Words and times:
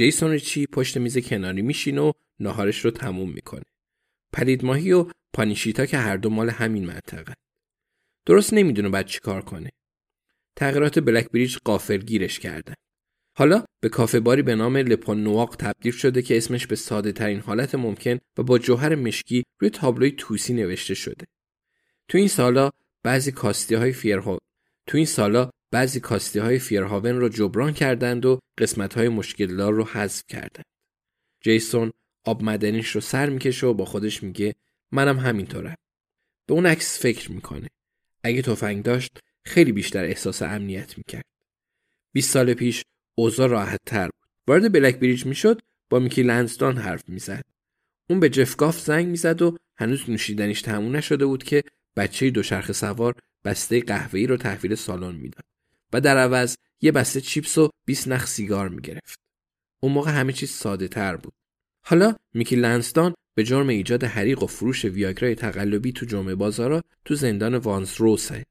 جیسون 0.00 0.38
چی 0.38 0.66
پشت 0.66 0.96
میز 0.96 1.18
کناری 1.18 1.62
میشین 1.62 1.98
و 1.98 2.12
ناهارش 2.38 2.84
رو 2.84 2.90
تموم 2.90 3.30
می‌کنه. 3.30 3.62
پلید 4.32 4.64
ماهی 4.64 4.92
و 4.92 5.10
پانیشیتا 5.32 5.86
که 5.86 5.98
هر 5.98 6.16
دو 6.16 6.30
مال 6.30 6.50
همین 6.50 6.86
منطقه. 6.86 7.34
درست 8.26 8.54
نمی‌دونه 8.54 8.88
بعد 8.88 9.06
چی 9.06 9.20
کار 9.20 9.42
کنه. 9.42 9.70
تغییرات 10.56 10.98
بلک 10.98 11.30
بریج 11.30 11.56
قافل 11.64 11.96
گیرش 11.96 12.38
کردن. 12.38 12.74
حالا 13.36 13.64
به 13.80 13.88
کافه 13.88 14.20
باری 14.20 14.42
به 14.42 14.54
نام 14.54 14.76
لپون 14.76 15.22
نواق 15.22 15.56
تبدیل 15.56 15.92
شده 15.92 16.22
که 16.22 16.36
اسمش 16.36 16.66
به 16.66 16.76
ساده 16.76 17.12
ترین 17.12 17.40
حالت 17.40 17.74
ممکن 17.74 18.18
و 18.38 18.42
با 18.42 18.58
جوهر 18.58 18.94
مشکی 18.94 19.44
روی 19.58 19.70
تابلوی 19.70 20.10
توسی 20.10 20.54
نوشته 20.54 20.94
شده. 20.94 21.26
تو 22.08 22.18
این 22.18 22.28
سالا 22.28 22.70
بعضی 23.02 23.32
کاستی 23.32 23.74
های 23.74 23.92
فیرها 23.92 24.38
تو 24.86 24.96
این 24.96 25.06
سالا 25.06 25.50
بعضی 25.70 26.00
کاستی 26.00 26.38
های 26.38 26.58
فیرهاون 26.58 27.20
رو 27.20 27.28
جبران 27.28 27.72
کردند 27.72 28.26
و 28.26 28.38
قسمت 28.58 28.94
های 28.94 29.08
مشکلدار 29.08 29.72
رو 29.72 29.84
حذف 29.84 30.22
کردند. 30.28 30.64
جیسون 31.40 31.92
آب 32.24 32.44
مدنیش 32.44 32.88
رو 32.88 33.00
سر 33.00 33.30
می‌کشه 33.30 33.66
و 33.66 33.74
با 33.74 33.84
خودش 33.84 34.22
میگه 34.22 34.54
منم 34.92 35.18
همینطورم. 35.18 35.76
به 36.46 36.54
اون 36.54 36.66
عکس 36.66 37.00
فکر 37.02 37.32
می‌کنه. 37.32 37.68
اگه 38.22 38.42
تفنگ 38.42 38.82
داشت 38.82 39.18
خیلی 39.44 39.72
بیشتر 39.72 40.04
احساس 40.04 40.42
امنیت 40.42 40.98
می‌کرد. 40.98 41.24
20 42.12 42.30
سال 42.30 42.54
پیش 42.54 42.84
اوضاع 43.14 43.48
راحت 43.48 43.80
تر 43.86 44.04
بود. 44.04 44.28
وارد 44.46 44.72
بلک 44.72 44.96
بریج 44.96 45.26
می‌شد 45.26 45.60
با 45.90 45.98
میکی 45.98 46.22
لنزدان 46.22 46.76
حرف 46.76 47.08
می‌زد. 47.08 47.44
اون 48.10 48.20
به 48.20 48.28
جفگاف 48.28 48.80
زنگ 48.80 49.06
می‌زد 49.06 49.42
و 49.42 49.56
هنوز 49.76 50.10
نوشیدنیش 50.10 50.62
تموم 50.62 50.96
نشده 50.96 51.26
بود 51.26 51.44
که 51.44 51.64
بچه 51.96 52.30
دوچرخه 52.30 52.72
سوار 52.72 53.14
بسته 53.44 53.80
قهوه‌ای 53.80 54.26
رو 54.26 54.36
تحویل 54.36 54.74
سالن 54.74 55.14
می‌داد. 55.14 55.49
و 55.92 56.00
در 56.00 56.18
عوض 56.18 56.56
یه 56.80 56.92
بسته 56.92 57.20
چیپس 57.20 57.58
و 57.58 57.70
20 57.86 58.08
نخ 58.08 58.26
سیگار 58.26 58.68
می‌گرفت. 58.68 59.18
اون 59.80 59.92
موقع 59.92 60.10
همه 60.10 60.32
چیز 60.32 60.50
ساده 60.50 60.88
تر 60.88 61.16
بود. 61.16 61.32
حالا 61.86 62.14
میکی 62.34 62.56
لنسدان 62.56 63.14
به 63.34 63.44
جرم 63.44 63.68
ایجاد 63.68 64.04
حریق 64.04 64.42
و 64.42 64.46
فروش 64.46 64.84
ویاگرای 64.84 65.34
تقلبی 65.34 65.92
تو 65.92 66.06
جمعه 66.06 66.34
بازارا 66.34 66.82
تو 67.04 67.14
زندان 67.14 67.54
وانز 67.54 67.94
روسه. 67.96 68.44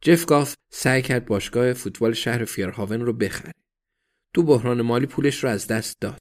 جف 0.00 0.24
گاف 0.24 0.54
سعی 0.70 1.02
کرد 1.02 1.26
باشگاه 1.26 1.72
فوتبال 1.72 2.12
شهر 2.12 2.44
فیرهاون 2.44 3.00
رو 3.00 3.12
بخره. 3.12 3.52
تو 4.34 4.42
بحران 4.42 4.82
مالی 4.82 5.06
پولش 5.06 5.44
رو 5.44 5.50
از 5.50 5.66
دست 5.66 5.96
داد. 6.00 6.18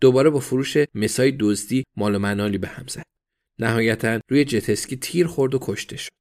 دوباره 0.00 0.30
با 0.30 0.40
فروش 0.40 0.76
مسای 0.94 1.36
دزدی 1.40 1.84
مال 1.96 2.14
و 2.14 2.18
منالی 2.18 2.58
به 2.58 2.68
هم 2.68 2.86
زد. 2.86 3.06
نهایتا 3.58 4.20
روی 4.28 4.44
جتسکی 4.44 4.96
تیر 4.96 5.26
خورد 5.26 5.54
و 5.54 5.58
کشته 5.62 5.96
شد. 5.96 6.12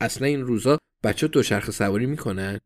اصلا 0.00 0.26
این 0.28 0.40
روزا 0.40 0.78
بچه 1.06 1.28
دوچرخه 1.28 1.72
سواری 1.72 2.06
می‌کنن؟ 2.06 2.60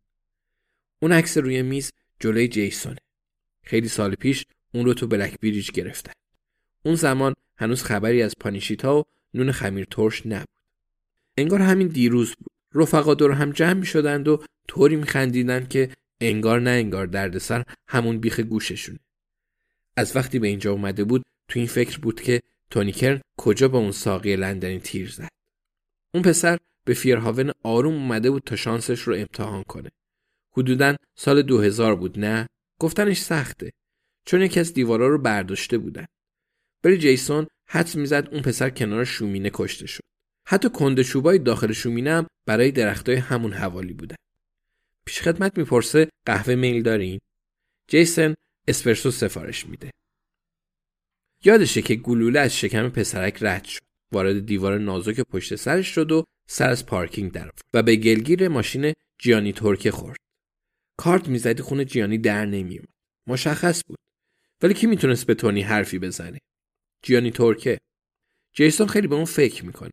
اون 1.03 1.13
عکس 1.13 1.39
روی 1.39 1.63
میز 1.63 1.93
جلوی 2.21 2.49
جیسونه. 2.49 2.97
خیلی 3.63 3.89
سال 3.89 4.15
پیش 4.15 4.45
اون 4.75 4.85
رو 4.85 4.95
تو 4.95 5.07
بلک 5.07 5.41
بریج 5.41 5.71
گرفتن. 5.71 6.13
اون 6.85 6.95
زمان 6.95 7.35
هنوز 7.57 7.83
خبری 7.83 8.23
از 8.23 8.35
پانیشیتا 8.41 8.99
و 8.99 9.05
نون 9.35 9.53
خمیر 9.53 9.87
ترش 9.91 10.27
نبود. 10.27 10.49
انگار 11.37 11.63
همین 11.63 11.89
دیروز 11.89 12.35
بود. 12.35 12.53
رفقا 12.75 13.15
دور 13.15 13.33
هم 13.33 13.51
جمع 13.51 13.73
می 13.73 13.87
شدند 13.87 14.29
و 14.29 14.45
طوری 14.69 14.97
می 14.97 15.07
خندیدن 15.07 15.67
که 15.67 15.91
انگار 16.21 16.61
نه 16.61 16.71
انگار 16.71 17.07
دردسر 17.07 17.65
همون 17.89 18.19
بیخ 18.19 18.41
گوششونه. 18.41 18.99
از 19.97 20.17
وقتی 20.17 20.39
به 20.39 20.49
اینجا 20.49 20.73
اومده 20.73 21.05
بود 21.05 21.23
تو 21.49 21.59
این 21.59 21.69
فکر 21.69 21.99
بود 21.99 22.21
که 22.21 22.41
تونیکرن 22.71 23.21
کجا 23.37 23.69
به 23.69 23.77
اون 23.77 23.93
ساقی 23.93 24.37
لندنی 24.37 24.79
تیر 24.79 25.11
زد. 25.11 25.29
اون 26.15 26.23
پسر 26.23 26.59
به 26.85 26.95
فیرهاون 26.95 27.53
آروم 27.63 27.95
اومده 27.95 28.31
بود 28.31 28.43
تا 28.43 28.57
شانسش 28.57 29.01
رو 29.01 29.15
امتحان 29.15 29.63
کنه. 29.63 29.91
حدودا 30.57 30.97
سال 31.17 31.43
2000 31.43 31.97
بود 31.97 32.19
نه؟ 32.19 32.47
گفتنش 32.81 33.19
سخته. 33.19 33.71
چون 34.27 34.43
یکی 34.43 34.61
از 34.61 34.75
دیوارا 34.75 35.09
رو 35.09 35.19
برداشته 35.19 35.79
بودن. 35.79 36.07
ولی 36.85 36.99
جیسون 36.99 37.47
حدس 37.69 37.97
می‌زد 37.97 38.29
اون 38.33 38.43
پسر 38.43 38.71
کنار 38.71 39.05
شومینه 39.05 39.51
کشته 39.55 39.87
شد. 39.87 40.03
حتی 40.47 40.69
کندشوبای 40.69 41.39
داخل 41.39 41.73
شومینه 41.73 42.11
هم 42.11 42.27
برای 42.47 42.71
درختای 42.71 43.17
همون 43.17 43.53
حوالی 43.53 43.93
بودن. 43.93 44.17
پیش 45.07 45.23
خدمت 45.23 45.59
می‌پرسه 45.59 46.09
قهوه 46.27 46.55
میل 46.55 46.83
دارین؟ 46.83 47.21
جیسون 47.89 48.35
اسپرسو 48.69 49.11
سفارش 49.11 49.67
میده. 49.67 49.91
یادشه 51.45 51.83
که 51.83 51.95
گلوله 51.95 52.41
از 52.41 52.57
شکم 52.57 52.89
پسرک 52.89 53.39
رد 53.41 53.65
شد. 53.65 53.81
وارد 54.13 54.47
دیوار 54.47 54.79
نازک 54.79 55.21
پشت 55.21 55.55
سرش 55.55 55.87
شد 55.87 56.13
و 56.13 56.25
سر 56.53 56.71
از 56.71 56.87
پارکینگ 56.87 57.33
در 57.33 57.51
و 57.75 57.83
به 57.83 57.97
گلگیر 57.97 58.49
ماشین 58.49 58.93
جیانی 59.19 59.53
ترکه 59.53 59.91
خورد. 59.91 60.19
کارت 60.97 61.29
می‌زدی 61.29 61.63
خونه 61.63 61.85
جیانی 61.85 62.19
در 62.19 62.47
نمیومد. 62.47 62.89
مشخص 63.27 63.83
بود. 63.87 63.99
ولی 64.63 64.75
کی 64.75 64.87
می‌تونست 64.87 65.27
به 65.27 65.35
تونی 65.35 65.63
حرفی 65.63 65.99
بزنه؟ 65.99 66.39
جیانی 67.03 67.31
ترکه. 67.31 67.79
جیسون 68.53 68.87
خیلی 68.87 69.07
به 69.07 69.15
اون 69.15 69.25
فکر 69.25 69.65
می‌کنه. 69.65 69.91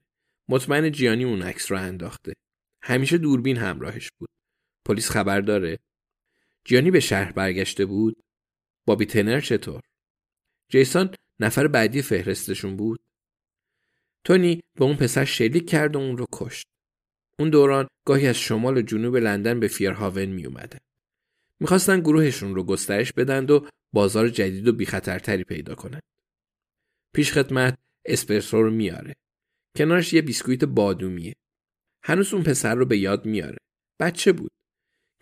مطمئن 0.49 0.91
جیانی 0.91 1.23
اون 1.23 1.41
عکس 1.41 1.71
رو 1.71 1.77
انداخته. 1.77 2.33
همیشه 2.81 3.17
دوربین 3.17 3.57
همراهش 3.57 4.09
بود. 4.19 4.29
پلیس 4.85 5.09
خبر 5.09 5.41
داره. 5.41 5.79
جیانی 6.65 6.91
به 6.91 6.99
شهر 6.99 7.31
برگشته 7.31 7.85
بود. 7.85 8.23
بابی 8.85 9.05
تنر 9.05 9.41
چطور؟ 9.41 9.81
جیسون 10.69 11.09
نفر 11.39 11.67
بعدی 11.67 12.01
فهرستشون 12.01 12.77
بود. 12.77 12.99
تونی 14.23 14.63
به 14.75 14.85
اون 14.85 14.95
پسر 14.95 15.25
شلیک 15.25 15.69
کرد 15.69 15.95
و 15.95 15.99
اون 15.99 16.17
رو 16.17 16.25
کشت. 16.31 16.67
اون 17.39 17.49
دوران 17.49 17.87
گاهی 18.05 18.27
از 18.27 18.37
شمال 18.37 18.77
و 18.77 18.81
جنوب 18.81 19.15
لندن 19.15 19.59
به 19.59 19.67
فیرهاون 19.67 20.25
می 20.25 20.45
اومده. 20.45 20.77
می‌خواستن 21.59 21.99
گروهشون 21.99 22.55
رو 22.55 22.63
گسترش 22.63 23.13
بدند 23.13 23.51
و 23.51 23.67
بازار 23.93 24.29
جدید 24.29 24.67
و 24.67 24.73
بی 24.73 24.85
خطرتری 24.85 25.43
پیدا 25.43 25.75
کنند. 25.75 26.03
پیش 27.13 27.31
خدمت 27.31 27.77
اسپرسو 28.05 28.61
رو 28.61 28.71
میاره. 28.71 29.15
کنارش 29.77 30.13
یه 30.13 30.21
بیسکویت 30.21 30.65
بادومیه. 30.65 31.35
هنوز 32.03 32.33
اون 32.33 32.43
پسر 32.43 32.75
رو 32.75 32.85
به 32.85 32.97
یاد 32.97 33.25
میاره. 33.25 33.57
بچه 33.99 34.31
بود. 34.31 34.51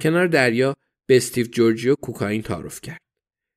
کنار 0.02 0.28
دریا 0.28 0.76
به 1.08 1.18
استیو 1.18 1.46
جورجیو 1.46 1.96
کوکائین 1.96 2.42
تعارف 2.42 2.82
کرد. 2.82 3.02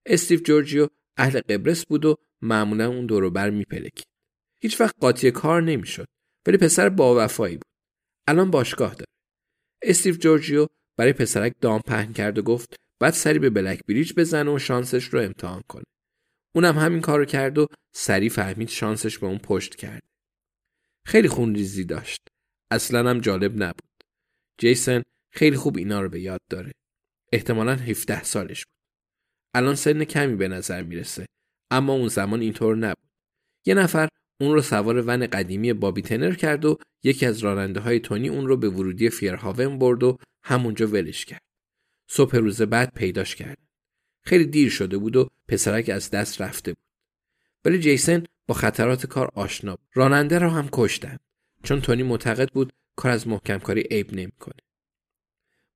استیو 0.07 0.41
جورجیو 0.41 0.89
اهل 1.17 1.41
قبرس 1.41 1.87
بود 1.87 2.05
و 2.05 2.17
معمولا 2.43 2.89
اون 2.89 3.07
دوروبر 3.07 3.51
میپلکید. 3.51 4.07
هیچ 4.63 4.81
وقت 4.81 4.95
قاطی 5.01 5.31
کار 5.31 5.63
نمی‌شد 5.63 6.07
ولی 6.47 6.57
پسر 6.57 6.89
با 6.89 7.25
وفایی 7.25 7.57
بود. 7.57 7.73
الان 8.27 8.51
باشگاه 8.51 8.95
داره. 8.95 9.13
استیو 9.83 10.15
جورجیو 10.15 10.67
برای 10.97 11.13
پسرک 11.13 11.55
دام 11.61 11.81
پهن 11.81 12.13
کرد 12.13 12.39
و 12.39 12.43
گفت 12.43 12.77
بعد 13.01 13.13
سری 13.13 13.39
به 13.39 13.51
بلک 13.51 13.81
بریج 13.89 14.13
بزنه 14.17 14.51
و 14.51 14.59
شانسش 14.59 15.05
رو 15.05 15.21
امتحان 15.21 15.63
کنه. 15.69 15.85
اونم 16.55 16.79
همین 16.79 17.01
کارو 17.01 17.25
کرد 17.25 17.59
و 17.59 17.67
سریع 17.95 18.29
فهمید 18.29 18.69
شانسش 18.69 19.19
به 19.19 19.27
اون 19.27 19.39
پشت 19.39 19.75
کرد. 19.75 20.03
خیلی 21.07 21.29
خونریزی 21.29 21.85
داشت. 21.85 22.21
اصلا 22.71 23.11
هم 23.11 23.21
جالب 23.21 23.63
نبود. 23.63 24.05
جیسن 24.59 25.03
خیلی 25.33 25.57
خوب 25.57 25.77
اینا 25.77 26.01
رو 26.01 26.09
به 26.09 26.21
یاد 26.21 26.41
داره. 26.51 26.73
احتمالا 27.33 27.75
17 27.75 28.25
سالش 28.25 28.65
بود. 28.65 28.79
الان 29.55 29.75
سن 29.75 30.05
کمی 30.05 30.37
به 30.37 30.49
نظر 30.49 30.83
می‌رسه. 30.83 31.27
اما 31.71 31.93
اون 31.93 32.09
زمان 32.09 32.41
اینطور 32.41 32.77
نبود. 32.77 33.09
یه 33.67 33.75
نفر 33.75 34.09
اون 34.41 34.55
رو 34.55 34.63
سوار 34.63 35.05
ون 35.07 35.27
قدیمی 35.27 35.73
بابی 35.73 36.03
تنر 36.03 36.35
کرد 36.35 36.65
و 36.65 36.79
یکی 37.03 37.27
از 37.27 37.39
راننده 37.39 37.81
های 37.81 38.01
تونی 38.01 38.29
اون 38.29 38.47
رو 38.47 38.57
به 38.57 38.69
ورودی 38.69 39.11
فیرهاون 39.11 39.79
برد 39.79 40.03
و 40.03 40.19
همونجا 40.43 40.87
ولش 40.87 41.25
کرد. 41.25 41.43
صبح 42.09 42.37
روز 42.37 42.63
بعد 42.63 42.95
پیداش 42.95 43.37
کرد. 43.37 43.59
خیلی 44.23 44.45
دیر 44.45 44.71
شده 44.71 44.99
بود 44.99 45.17
و 45.17 45.31
پسرک 45.49 45.89
از 45.89 46.11
دست 46.11 46.41
رفته 46.41 46.73
بود. 46.73 46.83
ولی 47.65 47.79
جیسن 47.79 48.25
با 48.47 48.55
خطرات 48.55 49.07
کار 49.07 49.31
آشنا 49.35 49.77
بود. 49.77 49.89
راننده 49.95 50.39
را 50.39 50.51
هم 50.51 50.69
کشتن 50.73 51.17
چون 51.63 51.81
تونی 51.81 52.03
معتقد 52.03 52.53
بود 52.53 52.73
کار 52.97 53.13
از 53.13 53.29
محکم 53.29 53.59
کاری 53.59 53.81
عیب 53.81 54.15
نمی‌کنه. 54.15 54.63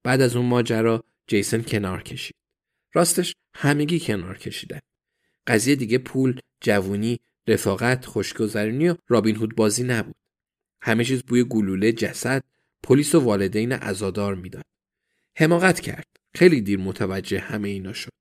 بعد 0.02 0.20
از 0.20 0.36
اون 0.36 0.46
ماجرا 0.46 1.04
جیسن 1.26 1.62
کنار 1.62 2.02
کشید. 2.02 2.36
راستش 2.92 3.34
همگی 3.54 4.00
کنار 4.00 4.38
کشیدن. 4.38 4.80
قضیه 5.46 5.76
دیگه 5.76 5.98
پول، 5.98 6.40
جوونی، 6.60 7.20
رفاقت، 7.46 8.04
خوشگذرانی 8.04 8.88
و 8.88 8.96
رابین 9.08 9.36
هود 9.36 9.56
بازی 9.56 9.84
نبود. 9.84 10.14
همه 10.82 11.04
چیز 11.04 11.22
بوی 11.22 11.44
گلوله، 11.44 11.92
جسد، 11.92 12.44
پلیس 12.82 13.14
و 13.14 13.20
والدین 13.20 13.72
عزادار 13.72 14.34
می‌داد. 14.34 14.64
حماقت 15.36 15.80
کرد. 15.80 16.06
خیلی 16.34 16.60
دیر 16.60 16.78
متوجه 16.78 17.38
همه 17.38 17.68
اینا 17.68 17.92
شد. 17.92 18.12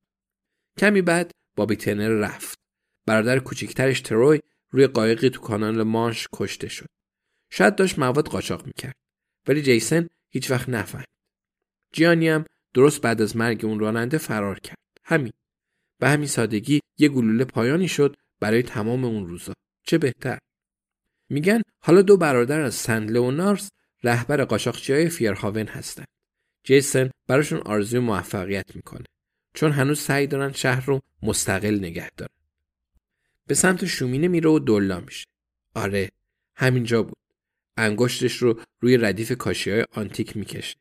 کمی 0.78 1.02
بعد 1.02 1.32
بابی 1.56 1.76
تنر 1.76 2.10
رفت. 2.10 2.60
برادر 3.06 3.40
کوچیکترش 3.40 4.02
تروی 4.02 4.40
روی 4.70 4.88
قایقی 4.88 5.30
تو 5.30 5.42
کانال 5.42 5.84
مانش 5.84 6.28
کشته 6.34 6.68
شد. 6.68 6.88
شاید 7.50 7.76
داشت 7.76 8.00
مواد 8.00 8.28
قاچاق 8.28 8.66
می‌کرد. 8.66 8.96
ولی 9.48 9.62
جیسن 9.62 10.08
هیچ 10.30 10.52
وقت 10.52 10.70
نفهمید. 10.70 11.08
جیانی 11.94 12.30
هم 12.30 12.46
درست 12.74 13.02
بعد 13.02 13.22
از 13.22 13.38
مرگ 13.38 13.66
اون 13.66 13.80
راننده 13.80 14.18
فرار 14.18 14.60
کرد. 14.60 14.78
همین. 15.04 15.34
به 16.00 16.10
همین 16.10 16.28
سادگی 16.28 16.80
یه 16.98 17.10
گلوله 17.10 17.46
پایانی 17.46 17.88
شد 17.88 18.16
برای 18.42 18.64
تمام 18.64 19.06
اون 19.06 19.28
روزا. 19.28 19.54
چه 19.84 19.98
بهتر. 19.98 20.40
میگن 21.30 21.62
حالا 21.84 22.02
دو 22.02 22.18
برادر 22.18 22.62
از 22.62 22.76
سند 22.76 23.12
لئونارس 23.12 23.70
رهبر 24.04 24.44
قاچاقچی 24.46 25.10
فیرهاون 25.10 25.68
هستند. 25.68 26.08
جیسن 26.64 27.10
براشون 27.28 27.60
آرزوی 27.60 28.00
موفقیت 28.00 28.76
می‌کنه. 28.76 29.06
چون 29.54 29.72
هنوز 29.72 30.00
سعی 30.00 30.28
دارن 30.28 30.52
شهر 30.52 30.86
رو 30.86 31.00
مستقل 31.24 31.76
نگه 31.76 32.10
دارن. 32.18 32.34
به 33.48 33.56
سمت 33.56 33.86
شومینه 33.86 34.28
میره 34.28 34.50
و 34.50 34.60
دلا 34.60 35.00
میشه. 35.00 35.26
آره 35.76 36.10
همینجا 36.56 37.04
بود. 37.04 37.18
انگشتش 37.78 38.36
رو 38.38 38.60
روی 38.80 38.98
ردیف 38.98 39.32
کاشی 39.32 39.72
های 39.72 39.86
آنتیک 39.92 40.38
می‌کشه. 40.38 40.76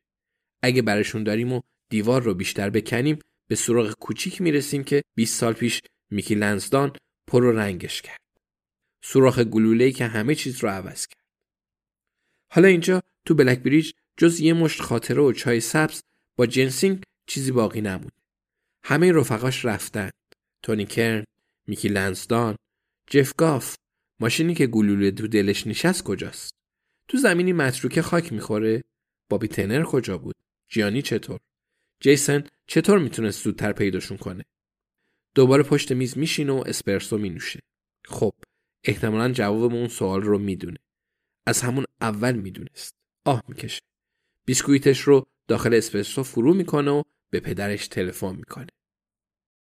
اگه 0.62 0.82
برشون 0.82 1.24
داریم 1.24 1.52
و 1.52 1.60
دیوار 1.88 2.22
رو 2.22 2.34
بیشتر 2.34 2.70
بکنیم 2.70 3.18
به 3.48 3.54
سراغ 3.54 3.94
کوچیک 4.00 4.40
می‌رسیم 4.40 4.84
که 4.84 5.02
20 5.14 5.38
سال 5.38 5.52
پیش 5.52 5.80
میکی 6.10 6.34
لنزدان 6.34 6.92
پر 7.31 7.44
و 7.44 7.53
رنگش 7.53 8.03
کرد. 8.03 8.21
سوراخ 9.03 9.38
گلوله‌ای 9.38 9.93
که 9.93 10.06
همه 10.06 10.35
چیز 10.35 10.59
رو 10.59 10.69
عوض 10.69 11.06
کرد. 11.06 11.25
حالا 12.53 12.69
اینجا 12.69 13.03
تو 13.27 13.35
بلک 13.35 13.59
بریج 13.59 13.93
جز 14.17 14.41
یه 14.41 14.53
مشت 14.53 14.82
خاطره 14.82 15.23
و 15.23 15.32
چای 15.32 15.61
سبز 15.61 16.03
با 16.37 16.47
جنسینگ 16.47 17.03
چیزی 17.27 17.53
باقی 17.53 17.81
نموند. 17.81 18.12
همه 18.85 19.12
رفقاش 19.12 19.65
رفتن. 19.65 20.11
تونی 20.62 20.87
کرن، 20.87 21.25
میکی 21.67 21.88
لنزدان، 21.88 22.56
جف 23.11 23.35
گاف، 23.37 23.77
ماشینی 24.21 24.55
که 24.55 24.67
گلوله 24.67 25.11
دو 25.11 25.27
دلش 25.27 25.67
نشست 25.67 26.05
کجاست؟ 26.05 26.55
تو 27.09 27.17
زمینی 27.19 27.53
متروکه 27.53 28.03
خاک 28.03 28.32
می‌خوره؟ 28.32 28.85
بابی 29.29 29.49
تنر 29.49 29.82
کجا 29.82 30.19
بود؟ 30.19 30.37
جیانی 30.69 31.03
چطور؟ 31.03 31.41
جیسن 32.00 32.44
چطور 32.67 32.99
می‌تونست 32.99 33.44
زودتر 33.44 33.73
پیداشون 33.73 34.17
کنه؟ 34.19 34.44
دوباره 35.35 35.62
پشت 35.62 35.93
میز 35.93 36.19
میشینه 36.19 36.53
و 36.53 36.65
اسپرسو 36.67 37.19
مینوشه. 37.19 37.61
خب 38.05 38.32
احتمالا 38.85 39.32
جواب 39.32 39.75
اون 39.75 39.88
سوال 39.88 40.23
رو 40.23 40.38
می‌دونه. 40.38 40.79
از 41.47 41.62
همون 41.62 41.85
اول 42.00 42.32
می‌دونست. 42.37 42.94
آه 43.27 43.43
می‌کشه. 43.49 43.81
بیسکویتش 44.47 45.00
رو 45.00 45.27
داخل 45.49 45.75
اسپرسو 45.75 46.23
فرو 46.23 46.55
می‌کنه 46.55 46.91
و 46.91 47.03
به 47.31 47.41
پدرش 47.41 47.88
تلفن 47.88 48.37
می‌کنه. 48.37 48.67